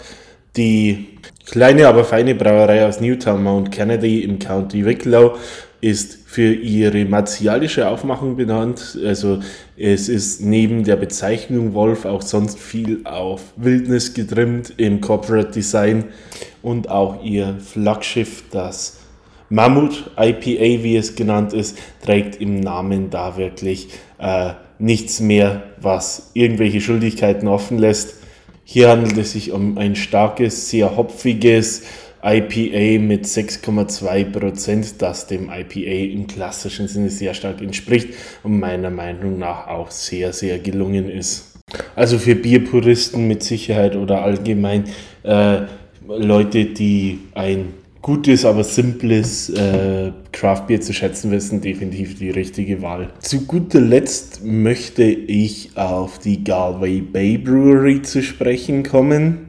Die 0.57 1.18
kleine, 1.47 1.88
aber 1.88 2.04
feine 2.04 2.35
Brauerei 2.35 2.87
aus 2.87 3.00
Newtown 3.00 3.42
Mount 3.42 3.73
Kennedy 3.73 4.23
im 4.23 4.38
County 4.38 4.85
Wicklow 4.85 5.37
ist 5.80 6.18
für 6.26 6.52
ihre 6.52 7.04
martialische 7.04 7.88
Aufmachung 7.88 8.37
benannt. 8.37 8.99
Also 9.04 9.40
es 9.76 10.08
ist 10.08 10.40
neben 10.40 10.85
der 10.85 10.97
Bezeichnung 10.97 11.75
Wolf 11.75 12.04
auch 12.04 12.23
sonst 12.23 12.58
viel 12.58 13.00
auf 13.04 13.52
Wildnis 13.56 14.14
getrimmt 14.14 14.75
im 14.76 15.00
Corporate 15.00 15.52
Design 15.52 16.06
und 16.62 16.90
auch 16.90 17.23
ihr 17.23 17.56
Flaggschiff, 17.61 18.44
das 18.50 18.99
Mammut 19.50 20.11
IPA, 20.18 20.82
wie 20.82 20.97
es 20.97 21.14
genannt 21.14 21.52
ist, 21.52 21.78
trägt 22.04 22.41
im 22.41 22.60
Namen 22.60 23.08
da 23.08 23.36
wirklich 23.36 23.88
äh, 24.19 24.50
nichts 24.78 25.21
mehr, 25.21 25.62
was 25.80 26.30
irgendwelche 26.34 26.80
Schuldigkeiten 26.80 27.49
offen 27.49 27.78
lässt. 27.78 28.17
Hier 28.64 28.91
handelt 28.91 29.17
es 29.17 29.32
sich 29.32 29.52
um 29.52 29.78
ein 29.78 29.97
starkes, 29.97 30.69
sehr 30.69 30.97
hopfiges, 30.97 31.84
IPA 32.23 33.00
mit 33.00 33.26
6,2%, 33.26 34.95
das 34.99 35.26
dem 35.26 35.50
IPA 35.50 36.13
im 36.13 36.26
klassischen 36.26 36.89
Sinne 36.89 37.11
sehr 37.11 37.35
stark 37.35 37.61
entspricht 37.61 38.09
und 38.43 38.59
meiner 38.59 38.91
Meinung 38.91 39.39
nach 39.39 39.67
auch 39.69 39.91
sehr, 39.91 40.33
sehr 40.33 40.59
gelungen 40.59 41.09
ist. 41.09 41.54
Also 41.95 42.19
für 42.19 42.35
Bierpuristen 42.35 43.28
mit 43.28 43.43
Sicherheit 43.43 43.95
oder 43.95 44.23
allgemein 44.23 44.85
äh, 45.23 45.61
Leute, 46.09 46.65
die 46.65 47.19
ein 47.35 47.75
gutes, 48.00 48.45
aber 48.45 48.65
simples 48.65 49.50
äh, 49.50 50.13
Craftbier 50.33 50.81
zu 50.81 50.93
schätzen 50.93 51.31
wissen, 51.31 51.61
definitiv 51.61 52.19
die 52.19 52.31
richtige 52.31 52.81
Wahl. 52.81 53.11
Zu 53.21 53.43
guter 53.43 53.81
Letzt 53.81 54.45
möchte 54.45 55.02
ich 55.02 55.76
auf 55.76 56.19
die 56.19 56.43
Galway 56.43 57.00
Bay 57.00 57.37
Brewery 57.37 58.00
zu 58.02 58.23
sprechen 58.23 58.83
kommen. 58.83 59.48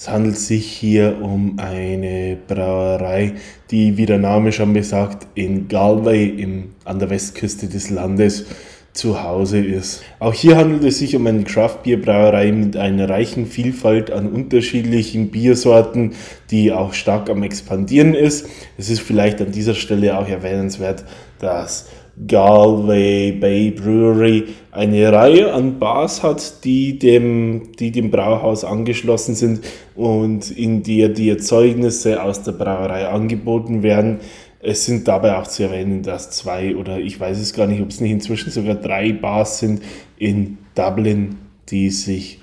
Es 0.00 0.08
handelt 0.08 0.38
sich 0.38 0.66
hier 0.66 1.18
um 1.20 1.58
eine 1.58 2.38
Brauerei, 2.48 3.34
die, 3.70 3.98
wie 3.98 4.06
der 4.06 4.16
Name 4.16 4.50
schon 4.50 4.72
besagt, 4.72 5.26
in 5.34 5.68
Galway 5.68 6.24
im, 6.26 6.70
an 6.86 6.98
der 6.98 7.10
Westküste 7.10 7.66
des 7.66 7.90
Landes 7.90 8.46
zu 8.94 9.22
Hause 9.22 9.58
ist. 9.62 10.02
Auch 10.18 10.32
hier 10.32 10.56
handelt 10.56 10.84
es 10.84 11.00
sich 11.00 11.14
um 11.16 11.26
eine 11.26 11.44
Craft-Bier-Brauerei 11.44 12.50
mit 12.50 12.78
einer 12.78 13.10
reichen 13.10 13.44
Vielfalt 13.44 14.10
an 14.10 14.32
unterschiedlichen 14.32 15.30
Biersorten, 15.30 16.12
die 16.50 16.72
auch 16.72 16.94
stark 16.94 17.28
am 17.28 17.42
Expandieren 17.42 18.14
ist. 18.14 18.48
Es 18.78 18.88
ist 18.88 19.00
vielleicht 19.00 19.42
an 19.42 19.52
dieser 19.52 19.74
Stelle 19.74 20.18
auch 20.18 20.28
erwähnenswert, 20.28 21.04
dass 21.40 21.88
Galway 22.26 23.32
Bay 23.32 23.70
Brewery 23.70 24.44
eine 24.70 25.12
Reihe 25.12 25.52
an 25.52 25.78
Bars 25.78 26.22
hat, 26.22 26.64
die 26.64 26.98
dem, 26.98 27.72
die 27.78 27.90
dem 27.90 28.10
Brauhaus 28.10 28.64
angeschlossen 28.64 29.34
sind 29.34 29.60
und 29.94 30.50
in 30.50 30.82
der 30.82 31.08
die 31.08 31.30
Erzeugnisse 31.30 32.22
aus 32.22 32.42
der 32.42 32.52
Brauerei 32.52 33.08
angeboten 33.08 33.82
werden. 33.82 34.18
Es 34.62 34.84
sind 34.84 35.08
dabei 35.08 35.38
auch 35.38 35.46
zu 35.46 35.62
erwähnen, 35.62 36.02
dass 36.02 36.30
zwei 36.30 36.76
oder 36.76 36.98
ich 36.98 37.18
weiß 37.18 37.38
es 37.38 37.54
gar 37.54 37.66
nicht, 37.66 37.80
ob 37.80 37.88
es 37.88 38.00
nicht 38.00 38.10
inzwischen 38.10 38.50
sogar 38.50 38.74
drei 38.74 39.12
Bars 39.12 39.58
sind 39.58 39.82
in 40.18 40.58
Dublin, 40.74 41.36
die 41.70 41.88
sich 41.88 42.40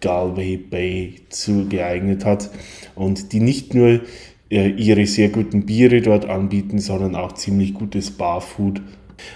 Galway 0.00 0.56
Bay 0.56 1.16
zugeeignet 1.28 2.24
hat 2.24 2.50
und 2.94 3.32
die 3.32 3.40
nicht 3.40 3.74
nur 3.74 4.00
ihre 4.58 5.06
sehr 5.06 5.30
guten 5.30 5.64
Biere 5.64 6.00
dort 6.00 6.28
anbieten, 6.28 6.78
sondern 6.78 7.16
auch 7.16 7.32
ziemlich 7.32 7.74
gutes 7.74 8.10
Barfood 8.10 8.80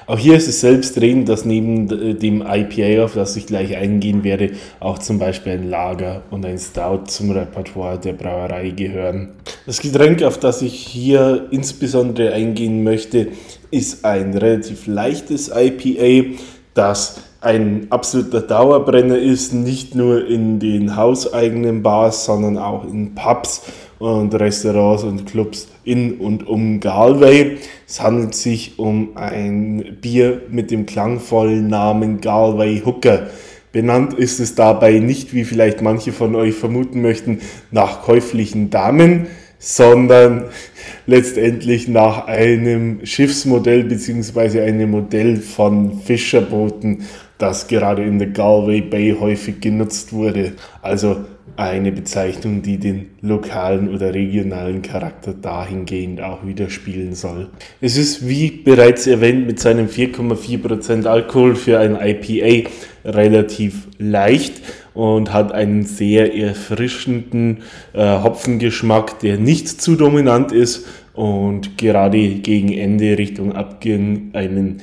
auch 0.06 0.18
hier 0.18 0.36
ist 0.36 0.48
es 0.48 0.60
selbstredend, 0.60 1.28
dass 1.28 1.44
neben 1.44 1.90
äh, 1.90 2.14
dem 2.14 2.42
IPA, 2.46 3.04
auf 3.04 3.14
das 3.14 3.36
ich 3.36 3.46
gleich 3.46 3.76
eingehen 3.76 4.24
werde, 4.24 4.52
auch 4.80 4.98
zum 4.98 5.18
Beispiel 5.18 5.52
ein 5.52 5.68
Lager 5.68 6.22
und 6.30 6.44
ein 6.44 6.58
Stout 6.58 7.06
zum 7.06 7.30
Repertoire 7.30 7.98
der 7.98 8.12
Brauerei 8.12 8.70
gehören. 8.70 9.30
Das 9.66 9.80
Getränk, 9.80 10.22
auf 10.22 10.38
das 10.38 10.62
ich 10.62 10.74
hier 10.74 11.46
insbesondere 11.50 12.32
eingehen 12.32 12.84
möchte, 12.84 13.28
ist 13.70 14.04
ein 14.04 14.34
relativ 14.34 14.86
leichtes 14.86 15.50
IPA, 15.54 16.38
das 16.74 17.22
ein 17.40 17.86
absoluter 17.90 18.40
Dauerbrenner 18.40 19.18
ist, 19.18 19.52
nicht 19.52 19.94
nur 19.94 20.26
in 20.26 20.58
den 20.58 20.96
hauseigenen 20.96 21.82
Bars, 21.82 22.24
sondern 22.24 22.58
auch 22.58 22.84
in 22.84 23.14
Pubs 23.14 23.62
und 23.98 24.34
Restaurants 24.34 25.04
und 25.04 25.26
Clubs 25.26 25.68
in 25.84 26.18
und 26.18 26.46
um 26.46 26.80
Galway. 26.80 27.58
Es 27.86 28.00
handelt 28.02 28.34
sich 28.34 28.78
um 28.78 29.16
ein 29.16 29.98
Bier 30.00 30.42
mit 30.50 30.70
dem 30.70 30.86
klangvollen 30.86 31.68
Namen 31.68 32.20
Galway 32.20 32.82
Hooker. 32.84 33.28
Benannt 33.72 34.14
ist 34.14 34.40
es 34.40 34.54
dabei 34.54 34.98
nicht, 34.98 35.34
wie 35.34 35.44
vielleicht 35.44 35.82
manche 35.82 36.12
von 36.12 36.34
euch 36.34 36.54
vermuten 36.54 37.02
möchten, 37.02 37.40
nach 37.70 38.02
käuflichen 38.02 38.70
Damen, 38.70 39.26
sondern 39.58 40.44
letztendlich 41.06 41.88
nach 41.88 42.26
einem 42.26 43.04
Schiffsmodell 43.04 43.84
bzw. 43.84 44.62
einem 44.62 44.90
Modell 44.92 45.36
von 45.36 46.00
Fischerbooten, 46.00 47.02
das 47.38 47.68
gerade 47.68 48.02
in 48.02 48.18
der 48.18 48.28
Galway 48.28 48.80
Bay 48.80 49.14
häufig 49.18 49.60
genutzt 49.60 50.12
wurde. 50.12 50.52
Also 50.80 51.24
eine 51.56 51.90
Bezeichnung, 51.90 52.62
die 52.62 52.78
den 52.78 53.06
lokalen 53.22 53.94
oder 53.94 54.12
regionalen 54.12 54.82
Charakter 54.82 55.32
dahingehend 55.32 56.20
auch 56.20 56.44
widerspiegeln 56.44 57.14
soll. 57.14 57.48
Es 57.80 57.96
ist, 57.96 58.28
wie 58.28 58.50
bereits 58.50 59.06
erwähnt, 59.06 59.46
mit 59.46 59.58
seinem 59.58 59.86
4,4% 59.86 61.06
Alkohol 61.06 61.54
für 61.54 61.78
ein 61.78 61.96
IPA 61.96 62.68
relativ 63.04 63.88
leicht 63.98 64.60
und 64.92 65.32
hat 65.32 65.52
einen 65.52 65.84
sehr 65.84 66.34
erfrischenden 66.36 67.58
äh, 67.94 68.20
Hopfengeschmack, 68.22 69.20
der 69.20 69.38
nicht 69.38 69.68
zu 69.80 69.96
dominant 69.96 70.52
ist 70.52 70.86
und 71.14 71.78
gerade 71.78 72.18
gegen 72.18 72.72
Ende 72.72 73.16
Richtung 73.16 73.52
Abgehen 73.54 74.30
einen 74.34 74.82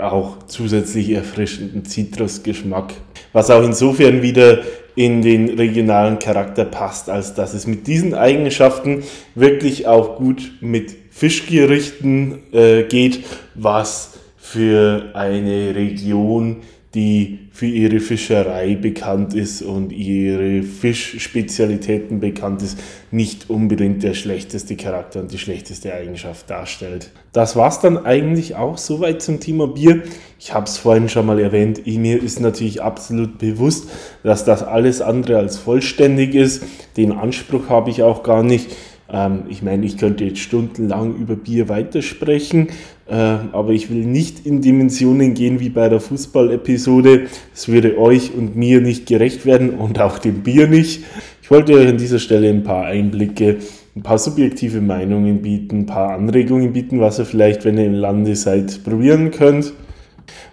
auch 0.00 0.46
zusätzlich 0.46 1.10
erfrischenden 1.10 1.84
Zitrusgeschmack. 1.84 2.94
Was 3.32 3.50
auch 3.50 3.64
insofern 3.64 4.22
wieder 4.22 4.60
in 4.96 5.22
den 5.22 5.48
regionalen 5.50 6.18
Charakter 6.18 6.64
passt, 6.64 7.10
als 7.10 7.34
dass 7.34 7.54
es 7.54 7.66
mit 7.66 7.86
diesen 7.86 8.14
Eigenschaften 8.14 9.02
wirklich 9.34 9.86
auch 9.86 10.16
gut 10.16 10.52
mit 10.60 10.94
Fischgerichten 11.10 12.38
äh, 12.52 12.84
geht, 12.84 13.24
was 13.54 14.12
für 14.36 15.10
eine 15.14 15.74
Region 15.74 16.58
die 16.94 17.40
für 17.50 17.66
ihre 17.66 18.00
Fischerei 18.00 18.76
bekannt 18.76 19.34
ist 19.34 19.62
und 19.62 19.90
ihre 19.90 20.62
Fischspezialitäten 20.62 22.20
bekannt 22.20 22.62
ist, 22.62 22.78
nicht 23.10 23.50
unbedingt 23.50 24.02
der 24.02 24.14
schlechteste 24.14 24.76
Charakter 24.76 25.20
und 25.20 25.32
die 25.32 25.38
schlechteste 25.38 25.92
Eigenschaft 25.92 26.48
darstellt. 26.48 27.10
Das 27.32 27.56
war's 27.56 27.80
dann 27.80 28.06
eigentlich 28.06 28.54
auch 28.54 28.78
soweit 28.78 29.22
zum 29.22 29.40
Thema 29.40 29.66
Bier. 29.66 30.02
Ich 30.38 30.54
habe 30.54 30.66
es 30.66 30.78
vorhin 30.78 31.08
schon 31.08 31.26
mal 31.26 31.40
erwähnt, 31.40 31.84
mir 31.86 32.22
ist 32.22 32.40
natürlich 32.40 32.82
absolut 32.82 33.38
bewusst, 33.38 33.88
dass 34.22 34.44
das 34.44 34.62
alles 34.62 35.00
andere 35.00 35.38
als 35.38 35.58
vollständig 35.58 36.34
ist. 36.34 36.62
Den 36.96 37.12
Anspruch 37.12 37.68
habe 37.68 37.90
ich 37.90 38.02
auch 38.02 38.22
gar 38.22 38.42
nicht. 38.42 38.70
Ähm, 39.10 39.44
ich 39.48 39.62
meine, 39.62 39.84
ich 39.86 39.96
könnte 39.96 40.24
jetzt 40.24 40.40
stundenlang 40.40 41.16
über 41.16 41.36
Bier 41.36 41.68
weitersprechen, 41.68 42.68
aber 43.06 43.70
ich 43.70 43.90
will 43.90 44.06
nicht 44.06 44.46
in 44.46 44.62
Dimensionen 44.62 45.34
gehen 45.34 45.60
wie 45.60 45.68
bei 45.68 45.88
der 45.88 46.00
Fußball-Episode. 46.00 47.26
Es 47.54 47.68
würde 47.68 47.98
euch 47.98 48.34
und 48.34 48.56
mir 48.56 48.80
nicht 48.80 49.06
gerecht 49.06 49.44
werden 49.44 49.70
und 49.70 50.00
auch 50.00 50.18
dem 50.18 50.42
Bier 50.42 50.68
nicht. 50.68 51.04
Ich 51.42 51.50
wollte 51.50 51.74
euch 51.74 51.88
an 51.88 51.98
dieser 51.98 52.18
Stelle 52.18 52.48
ein 52.48 52.62
paar 52.62 52.86
Einblicke, 52.86 53.58
ein 53.94 54.02
paar 54.02 54.18
subjektive 54.18 54.80
Meinungen 54.80 55.42
bieten, 55.42 55.80
ein 55.80 55.86
paar 55.86 56.14
Anregungen 56.14 56.72
bieten, 56.72 57.00
was 57.00 57.18
ihr 57.18 57.26
vielleicht, 57.26 57.66
wenn 57.66 57.76
ihr 57.76 57.84
im 57.84 57.92
Lande 57.92 58.34
seid, 58.36 58.82
probieren 58.82 59.30
könnt. 59.30 59.74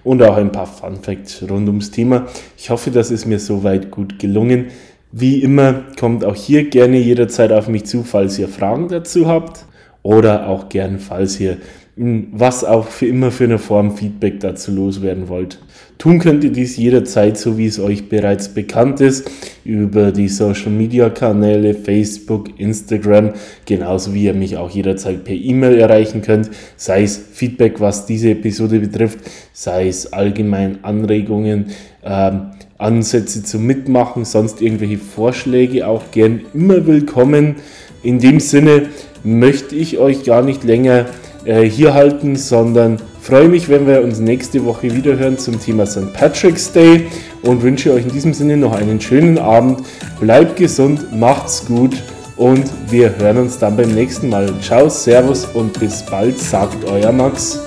Und 0.03 0.21
auch 0.21 0.35
ein 0.35 0.51
paar 0.51 0.67
Fun 0.67 0.97
Facts 1.01 1.43
rund 1.49 1.69
ums 1.69 1.91
Thema. 1.91 2.27
Ich 2.57 2.69
hoffe, 2.69 2.91
das 2.91 3.09
ist 3.09 3.25
mir 3.25 3.39
soweit 3.39 3.89
gut 3.89 4.19
gelungen. 4.19 4.65
Wie 5.13 5.41
immer, 5.41 5.81
kommt 5.97 6.25
auch 6.25 6.35
hier 6.35 6.69
gerne 6.69 6.97
jederzeit 6.97 7.51
auf 7.53 7.67
mich 7.69 7.85
zu, 7.85 8.03
falls 8.03 8.37
ihr 8.37 8.47
Fragen 8.49 8.89
dazu 8.89 9.27
habt 9.27 9.65
oder 10.03 10.47
auch 10.47 10.69
gern, 10.69 10.99
falls 10.99 11.39
ihr 11.39 11.57
was 11.95 12.63
auch 12.63 12.87
für 12.87 13.07
immer 13.07 13.31
für 13.31 13.43
eine 13.43 13.57
Form 13.57 13.97
Feedback 13.97 14.39
dazu 14.39 14.71
loswerden 14.71 15.27
wollt. 15.27 15.59
Tun 15.97 16.19
könnt 16.19 16.43
ihr 16.43 16.51
dies 16.51 16.77
jederzeit, 16.77 17.37
so 17.37 17.57
wie 17.57 17.67
es 17.67 17.79
euch 17.79 18.09
bereits 18.09 18.49
bekannt 18.49 19.01
ist, 19.01 19.29
über 19.65 20.11
die 20.11 20.29
Social 20.29 20.71
Media 20.71 21.09
Kanäle 21.09 21.75
Facebook, 21.75 22.59
Instagram, 22.59 23.33
genauso 23.65 24.13
wie 24.13 24.23
ihr 24.23 24.33
mich 24.33 24.57
auch 24.57 24.69
jederzeit 24.71 25.23
per 25.23 25.35
E-Mail 25.35 25.77
erreichen 25.77 26.21
könnt, 26.21 26.49
sei 26.75 27.03
es 27.03 27.17
Feedback, 27.17 27.79
was 27.79 28.05
diese 28.05 28.31
Episode 28.31 28.79
betrifft, 28.79 29.19
sei 29.53 29.87
es 29.87 30.11
allgemein 30.11 30.83
Anregungen, 30.83 31.67
ähm, 32.03 32.51
Ansätze 32.79 33.43
zum 33.43 33.67
Mitmachen, 33.67 34.25
sonst 34.25 34.61
irgendwelche 34.61 34.97
Vorschläge 34.97 35.85
auch 35.85 36.09
gern 36.11 36.41
immer 36.55 36.87
willkommen. 36.87 37.57
In 38.01 38.17
dem 38.17 38.39
Sinne 38.39 38.87
möchte 39.23 39.75
ich 39.75 39.99
euch 39.99 40.23
gar 40.23 40.41
nicht 40.41 40.63
länger 40.63 41.05
äh, 41.45 41.63
hier 41.63 41.93
halten, 41.93 42.35
sondern 42.35 42.97
freue 43.21 43.47
mich, 43.47 43.69
wenn 43.69 43.87
wir 43.87 44.03
uns 44.03 44.19
nächste 44.19 44.65
Woche 44.65 44.93
wieder 44.93 45.17
hören 45.17 45.37
zum 45.37 45.59
Thema 45.59 45.85
St. 45.85 46.13
Patrick's 46.13 46.71
Day 46.71 47.07
und 47.43 47.61
wünsche 47.61 47.93
euch 47.93 48.03
in 48.03 48.11
diesem 48.11 48.33
Sinne 48.33 48.57
noch 48.57 48.73
einen 48.73 48.99
schönen 48.99 49.37
Abend. 49.37 49.81
Bleibt 50.19 50.55
gesund, 50.55 51.15
macht's 51.17 51.65
gut 51.65 52.01
und 52.37 52.65
wir 52.89 53.15
hören 53.17 53.37
uns 53.37 53.59
dann 53.59 53.77
beim 53.77 53.93
nächsten 53.93 54.29
Mal. 54.29 54.51
Ciao, 54.61 54.89
Servus 54.89 55.45
und 55.53 55.79
bis 55.79 56.03
bald, 56.05 56.37
sagt 56.37 56.85
euer 56.85 57.11
Max. 57.11 57.59